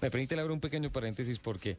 [0.00, 1.76] Me permite abrir un pequeño paréntesis porque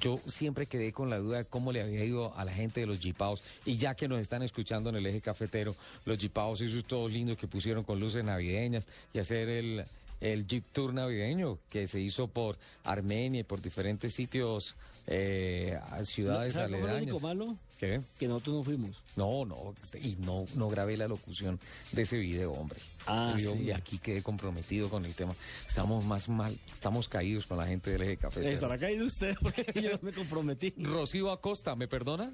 [0.00, 2.86] yo siempre quedé con la duda de cómo le había ido a la gente de
[2.86, 3.42] los Jeepaos.
[3.64, 5.74] Y ya que nos están escuchando en el eje cafetero,
[6.04, 9.84] los Jeepaos, esos todos lindos que pusieron con luces navideñas y hacer el,
[10.20, 14.74] el Jeep Tour navideño que se hizo por Armenia y por diferentes sitios,
[15.06, 17.02] eh, ciudades ¿Sabe fue lo aledañas.
[17.12, 17.56] único malo?
[17.78, 18.00] ¿Qué?
[18.18, 19.02] Que nosotros no fuimos.
[19.16, 21.60] No, no, y no, no grabé la locución
[21.92, 22.80] de ese video, hombre.
[23.06, 23.64] Ah, Yo- sí.
[23.64, 25.34] Y aquí quedé comprometido con el tema.
[25.68, 28.50] Estamos más mal, estamos caídos con la gente del eje cafetero.
[28.50, 30.72] Estará caído usted porque yo no me comprometí.
[30.78, 32.32] Rocío Acosta, ¿me perdona?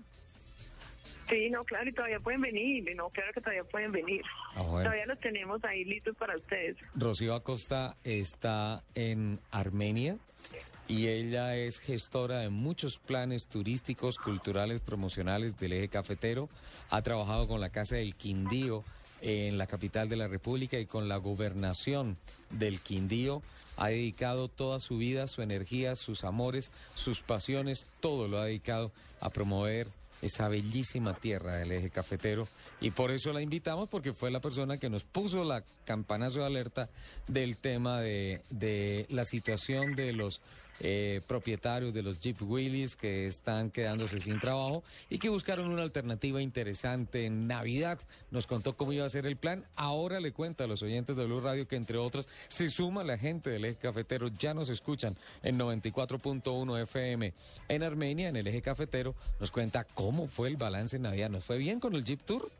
[1.28, 4.22] Sí, no, claro, y todavía pueden venir, no, claro que todavía pueden venir.
[4.54, 4.82] Ah, bueno.
[4.84, 6.77] Todavía los tenemos ahí listos para ustedes.
[6.94, 10.18] Rocío Acosta está en Armenia
[10.88, 16.48] y ella es gestora de muchos planes turísticos, culturales, promocionales del eje cafetero.
[16.91, 18.84] Ha trabajado con la Casa del Quindío
[19.20, 22.16] en la capital de la República y con la gobernación
[22.50, 23.42] del Quindío.
[23.77, 28.92] Ha dedicado toda su vida, su energía, sus amores, sus pasiones, todo lo ha dedicado
[29.20, 29.89] a promover
[30.20, 32.46] esa bellísima tierra del eje cafetero
[32.80, 36.46] y por eso la invitamos porque fue la persona que nos puso la campanazo de
[36.46, 36.89] alerta
[37.27, 40.41] del tema de, de la situación de los
[40.84, 45.83] eh, propietarios de los Jeep Willys que están quedándose sin trabajo y que buscaron una
[45.83, 48.00] alternativa interesante en Navidad.
[48.33, 49.64] Nos contó cómo iba a ser el plan.
[49.77, 53.16] Ahora le cuenta a los oyentes de Blue Radio que entre otros se suma la
[53.16, 54.27] gente del eje cafetero.
[54.39, 57.33] Ya nos escuchan en 94.1 FM
[57.69, 59.14] en Armenia, en el eje cafetero.
[59.39, 61.30] Nos cuenta cómo fue el balance en Navidad.
[61.30, 62.50] ¿Nos fue bien con el Jeep Tour?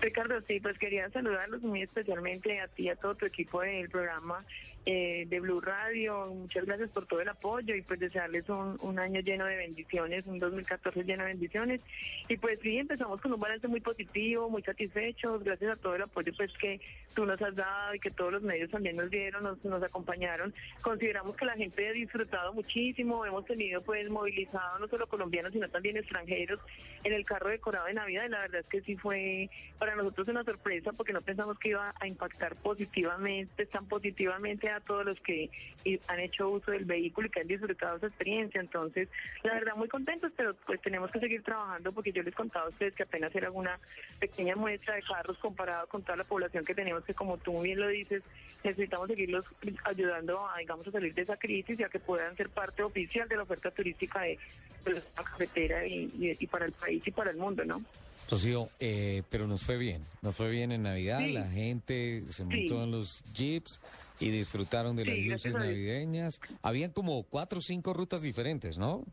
[0.00, 3.88] Ricardo, sí, pues quería saludarlos muy especialmente a ti y a todo tu equipo del
[3.88, 4.44] programa
[4.84, 6.26] eh, de Blue Radio.
[6.26, 10.26] Muchas gracias por todo el apoyo y pues desearles un, un año lleno de bendiciones,
[10.26, 11.80] un 2014 lleno de bendiciones.
[12.28, 16.02] Y pues sí, empezamos con un balance muy positivo, muy satisfechos, gracias a todo el
[16.02, 16.80] apoyo pues que
[17.14, 20.52] tú nos has dado y que todos los medios también nos dieron, nos, nos acompañaron.
[20.80, 25.68] Consideramos que la gente ha disfrutado muchísimo, hemos tenido pues movilizado no solo colombianos sino
[25.68, 26.60] también extranjeros
[27.04, 30.28] en el carro decorado de Navidad y la verdad es que sí fue para nosotros
[30.28, 35.20] una sorpresa porque no pensamos que iba a impactar positivamente, tan positivamente a todos los
[35.20, 35.50] que
[36.08, 38.60] han hecho uso del vehículo y que han disfrutado esa experiencia.
[38.60, 39.08] Entonces,
[39.42, 42.68] la verdad muy contentos, pero pues tenemos que seguir trabajando porque yo les contaba a
[42.68, 43.78] ustedes que apenas era una
[44.18, 47.80] pequeña muestra de carros comparado con toda la población que tenemos que como tú bien
[47.80, 48.22] lo dices,
[48.64, 49.44] necesitamos seguirlos
[49.84, 53.28] ayudando a, digamos, a salir de esa crisis y a que puedan ser parte oficial
[53.28, 54.38] de la oferta turística de,
[54.84, 57.82] de la carretera y, y- y para el país y para el mundo, ¿no?
[58.30, 60.06] Rocío, eh, pero nos fue bien.
[60.22, 61.18] Nos fue bien en Navidad.
[61.18, 61.32] Sí.
[61.32, 62.82] La gente se montó Sí.
[62.84, 63.80] en los Jeeps
[64.22, 65.64] y disfrutaron de Sí, las luces a Dios.
[65.70, 66.40] navideñas.
[66.62, 69.04] Habían como cuatro o cinco rutas diferentes, ¿no?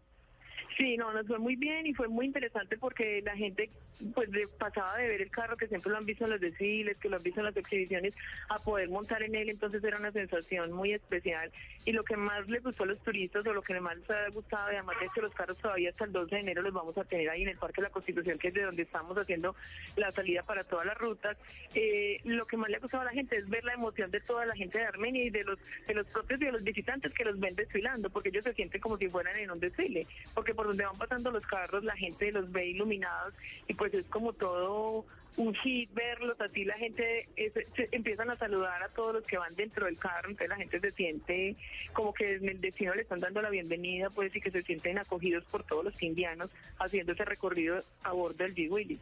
[0.78, 3.70] Sí, no, nos fue muy bien y fue muy interesante porque la gente
[4.14, 6.98] pues de- pasaba de ver el carro que siempre lo han visto en los desfiles,
[6.98, 8.14] que lo han visto en las exhibiciones,
[8.50, 11.52] a poder montar en él, entonces era una sensación muy especial.
[11.86, 14.30] Y lo que más les gustó a los turistas o lo que más les ha
[14.30, 17.04] gustado, además es que los carros todavía hasta el 12 de enero los vamos a
[17.04, 19.56] tener ahí en el Parque de la Constitución, que es de donde estamos haciendo
[19.96, 21.38] la salida para todas las rutas.
[21.76, 24.20] Eh, lo que más le ha gustado a la gente es ver la emoción de
[24.22, 27.14] toda la gente de Armenia y de los, de los propios y de los visitantes
[27.14, 30.54] que los ven desfilando, porque ellos se sienten como si fueran en un desfile, porque
[30.54, 33.34] por donde van pasando los carros la gente los ve iluminados
[33.68, 35.06] y pues es como todo
[35.38, 39.38] un hit verlos así la gente es- se- empiezan a saludar a todos los que
[39.38, 41.56] van dentro del carro entonces la gente se siente
[41.94, 44.98] como que en el destino le están dando la bienvenida pues y que se sienten
[44.98, 49.02] acogidos por todos los indianos haciendo ese recorrido a bordo del G Willis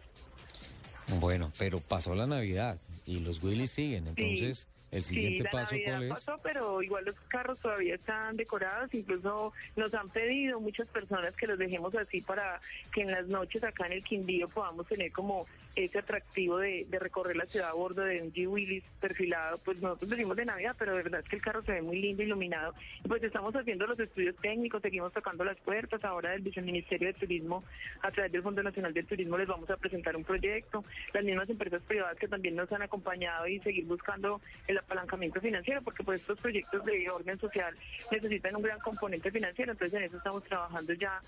[1.19, 4.13] Bueno, pero pasó la Navidad y los Willys siguen.
[4.15, 4.53] Sí.
[4.89, 6.09] El siguiente sí, la paso, Navidad ¿cuál es?
[6.09, 8.93] pasó, pero igual los carros todavía están decorados.
[8.93, 12.61] Incluso nos han pedido muchas personas que los dejemos así para
[12.93, 15.45] que en las noches acá en el Quindío podamos tener como
[15.75, 19.57] ese atractivo de, de recorrer la ciudad a bordo de un G Willis perfilado.
[19.59, 21.99] Pues nosotros decimos de Navidad, pero de verdad es que el carro se ve muy
[21.99, 22.73] lindo, iluminado.
[23.03, 26.03] Y pues estamos haciendo los estudios técnicos, seguimos tocando las puertas.
[26.03, 27.63] Ahora del Viceministerio de Turismo,
[28.01, 30.83] a través del Fondo Nacional del Turismo, les vamos a presentar un proyecto.
[31.13, 35.81] Las mismas empresas privadas que también nos han acompañado y seguir buscando el apalancamiento financiero,
[35.81, 37.75] porque pues estos proyectos de orden social
[38.11, 39.71] necesitan un gran componente financiero.
[39.71, 41.21] Entonces en eso estamos trabajando ya.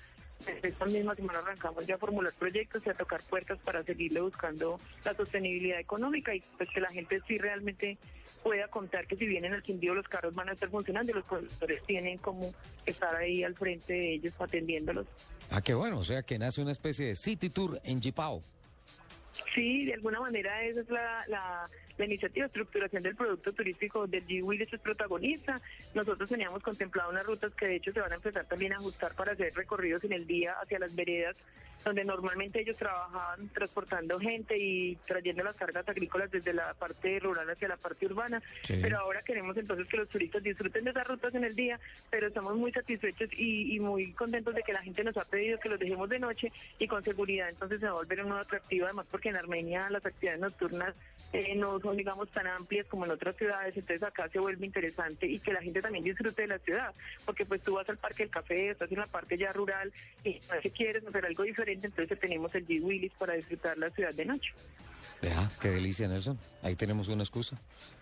[0.64, 4.80] Esta misma semana arrancamos ya a formular proyectos y a tocar puertas para seguirle buscando
[5.04, 7.98] la sostenibilidad económica y pues que la gente sí realmente
[8.42, 11.26] pueda contar que si vienen al Quindío los carros van a estar funcionando y los
[11.26, 12.54] profesores tienen como
[12.86, 15.08] estar ahí al frente de ellos atendiéndolos.
[15.52, 18.44] Ah, qué bueno, o sea que nace una especie de City Tour en Jipao.
[19.54, 24.08] Sí, de alguna manera esa es la, la, la iniciativa de estructuración del producto turístico
[24.08, 25.60] del G Willis es protagonista.
[25.94, 29.16] Nosotros teníamos contemplado unas rutas que de hecho se van a empezar también a ajustar
[29.16, 31.36] para hacer recorridos en el día hacia las veredas
[31.84, 37.50] donde normalmente ellos trabajaban transportando gente y trayendo las cargas agrícolas desde la parte rural
[37.50, 38.42] hacia la parte urbana.
[38.64, 38.80] Sí.
[38.82, 41.80] Pero ahora queremos entonces que los turistas disfruten de esas rutas en el día,
[42.10, 45.60] pero estamos muy satisfechos y, y muy contentos de que la gente nos ha pedido
[45.60, 48.42] que los dejemos de noche y con seguridad entonces se va a volver un nuevo
[48.42, 50.96] atractivo, además porque en Armenia las actividades nocturnas
[51.34, 55.28] eh, no son, digamos, tan amplias como en otras ciudades, entonces acá se vuelve interesante
[55.28, 56.94] y que la gente también disfrute de la ciudad,
[57.26, 59.92] porque pues tú vas al Parque del Café, estás en la parte ya rural
[60.24, 64.14] y si quieres hacer algo diferente, entonces tenemos el G Willis para disfrutar la ciudad
[64.14, 64.52] de noche.
[65.22, 66.40] Vea, qué delicia, Nelson.
[66.64, 67.60] Ahí tenemos una excusa.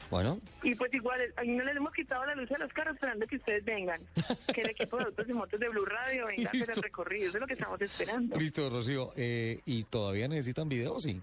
[0.10, 3.28] Bueno, Y pues igual, ahí no les hemos quitado la luz a los carros esperando
[3.28, 4.00] que ustedes vengan,
[4.54, 7.28] que el equipo de autos y motos de Blue Radio venga a hacer el recorrido,
[7.28, 8.38] eso es lo que estamos esperando.
[8.38, 9.12] listo, Rocío.
[9.18, 11.04] Eh, ¿Y todavía necesitan videos?
[11.04, 11.20] Sí.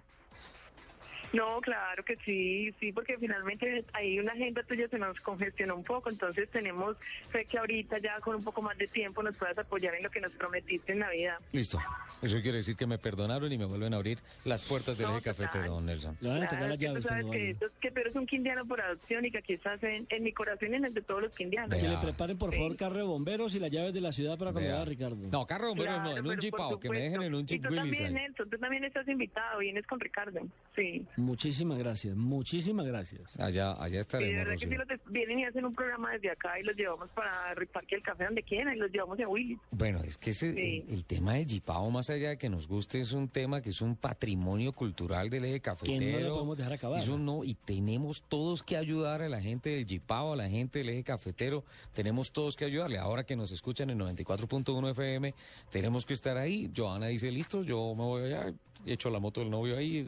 [1.34, 5.84] No, claro que sí, sí, porque finalmente ahí una agenda tuya se nos congestionó un
[5.84, 6.96] poco, entonces tenemos
[7.30, 10.10] fe que ahorita ya con un poco más de tiempo nos puedas apoyar en lo
[10.10, 11.38] que nos prometiste en Navidad.
[11.52, 11.78] Listo.
[12.22, 15.14] Eso quiere decir que me perdonaron y me vuelven a abrir las puertas del No,
[15.14, 16.16] eje cafetero, don Nelson.
[16.20, 17.70] Le van a entregar Claro, las es que tú sabes que, vayan.
[17.80, 20.72] que tú eres un quindiano por adopción y que aquí estás en, en mi corazón
[20.72, 21.70] y en el de todos los quindianos.
[21.70, 21.80] Vea.
[21.80, 22.56] Que le preparen, por Sí.
[22.58, 25.16] favor, carro de bomberos y las llaves de la ciudad para cuando vaya Ricardo.
[25.30, 27.62] No, carro bomberos Claro, no, en un Jeepao, que me dejen en un Y Jeep
[27.62, 27.82] tú Willys.
[27.98, 28.14] también.
[28.14, 30.40] Nelson, tú también estás invitado, vienes con Ricardo.
[30.76, 31.04] Sí.
[31.24, 33.38] Muchísimas gracias, muchísimas gracias.
[33.40, 34.78] Allá, allá Sí, de estaremos, verdad que sí, Rocío.
[34.78, 37.96] los de- vienen y hacen un programa desde acá y los llevamos para el Parque
[37.96, 39.58] del Café donde quieran y los llevamos a Willy.
[39.70, 40.84] Bueno, es que ese- Sí.
[40.88, 43.70] el, el tema del Jipao, más allá de que nos guste, es un tema que
[43.70, 46.34] es un patrimonio cultural del eje cafetero.
[46.34, 47.00] podemos dejar acabar.
[47.00, 50.80] Eso no, y tenemos todos que ayudar a la gente del Jipao, a la gente
[50.80, 51.64] del eje cafetero.
[51.94, 52.98] Tenemos todos que ayudarle.
[52.98, 55.34] Ahora que nos escuchan en 94.1 FM,
[55.70, 56.70] tenemos que estar ahí.
[56.76, 58.52] Joana dice, listo, yo me voy allá,
[58.86, 60.06] echo la moto del novio ahí,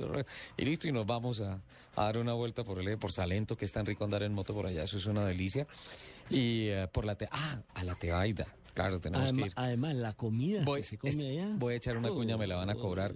[0.57, 1.61] y listo, y nos vamos a,
[1.95, 4.55] a dar una vuelta por el por Salento, que es tan rico andar en moto
[4.55, 5.67] por allá, eso es una delicia.
[6.31, 7.15] Y eh, por la...
[7.15, 8.47] Te ah, a la Tebaida.
[8.75, 9.53] Claro, tenemos que ir.
[9.57, 11.49] además, la comida Voy, que se come allá.
[11.57, 13.15] voy a echar una cuña, me la van a cobrar.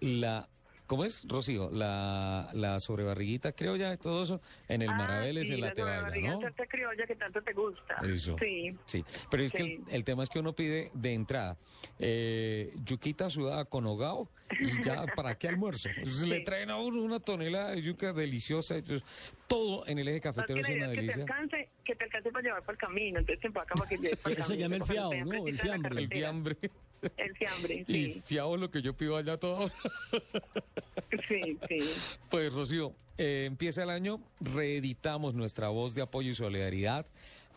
[0.00, 0.48] La,
[0.92, 1.70] ¿Cómo es, Rocío?
[1.70, 5.72] La, la sobrebarriguita, creo ya, todo eso, en el Ah, Maraveles, sí, en la la
[5.72, 6.40] Tebaida, ¿no?
[6.42, 7.94] salsa criolla que tanto te gusta.
[8.06, 8.36] Eso.
[8.38, 8.76] Sí.
[8.84, 9.82] Sí, pero es que Sí.
[9.88, 11.56] el, el tema es que uno pide de entrada
[11.98, 14.28] eh, yuquita sudada con hogao
[14.60, 15.88] y ya, ¿para qué almuerzo?
[15.96, 16.44] Entonces, Le Sí.
[16.44, 19.02] traen a uno una tonelada de yuca deliciosa, entonces,
[19.48, 21.22] todo en el eje cafetero que es la una es que te delicia.
[21.22, 24.18] alcance, que te alcance para llevar para el camino, entonces te empaca para que lleves
[24.18, 24.62] para el Eso camino.
[24.62, 25.30] llama el cuando ¿no?
[25.44, 25.98] te El la fiambre.
[26.02, 26.56] El fiambre.
[27.16, 28.22] El fiambre, Y sí.
[28.24, 29.70] fiado lo que yo pido allá todo.
[31.28, 31.78] Sí, sí.
[32.30, 37.06] Pues Rocío, eh, empieza el año, reeditamos nuestra voz de apoyo y solidaridad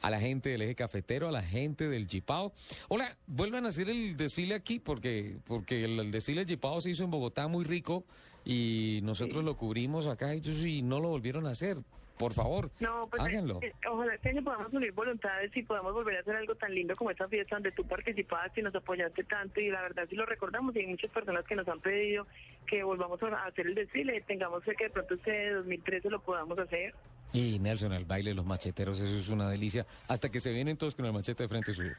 [0.01, 2.53] a la gente del eje cafetero, a la gente del Jipao.
[2.89, 7.03] Hola, vuelvan a hacer el desfile aquí porque, porque el, el desfile Jipao se hizo
[7.03, 8.03] en Bogotá muy rico
[8.43, 11.77] y nosotros lo cubrimos acá ellos y no lo volvieron a hacer.
[12.17, 13.59] Por favor, No, pues háganlo.
[13.61, 16.95] eh, ojalá este año podamos unir voluntades y podamos volver a hacer algo tan lindo
[16.95, 20.25] como esta fiesta donde tú participaste y nos apoyaste tanto y la verdad sí lo
[20.25, 22.25] recordamos y hay muchas personas que nos han pedido
[22.67, 26.57] que volvamos a hacer el desfile, tengamos fe que de pronto este 2013 lo podamos
[26.57, 26.93] hacer.
[27.33, 29.85] Y Nelson, el baile de los macheteros, eso es una delicia.
[30.07, 31.95] Hasta que se vienen todos con el machete de frente suyo.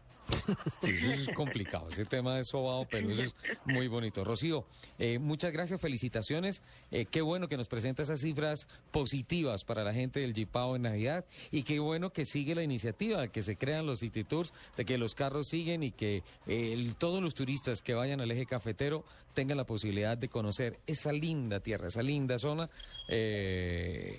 [0.82, 1.88] Sí, eso es complicado.
[1.88, 4.25] Ese tema es sobado, pero eso es muy bonito.
[4.25, 4.64] Rocío,
[4.99, 6.62] eh, muchas gracias, felicitaciones.
[6.90, 10.83] Eh, qué bueno que nos presenta esas cifras positivas para la gente del Jipao en
[10.83, 11.25] Navidad.
[11.50, 14.85] Y qué bueno que sigue la iniciativa de que se crean los City Tours, de
[14.85, 19.04] que los carros siguen y que eh, todos los turistas que vayan al eje cafetero
[19.35, 22.71] tengan la posibilidad de conocer esa linda tierra, esa linda zona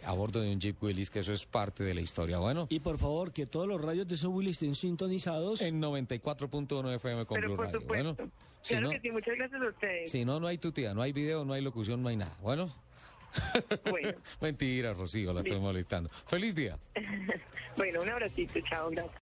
[0.05, 2.39] a bordo de un Jeep Que eso es parte de la historia.
[2.39, 5.61] Bueno, Y por favor, que todos los radios de Willy estén sintonizados.
[5.61, 7.79] en 94.1 FM con Pero Blue por Radio.
[7.81, 8.15] supuesto.
[8.15, 8.31] Bueno,
[8.63, 10.11] si claro no, que sí, muchas gracias a ustedes.
[10.11, 12.35] si no, no hay tutía, no hay video, no hay locución, no hay nada.
[12.41, 12.73] Bueno.
[13.89, 14.13] Bueno.
[14.41, 16.09] Mentira, Rocío, la estoy molestando.
[16.25, 16.77] Feliz día.
[17.77, 19.13] Bueno, un abracito, chao, gracias.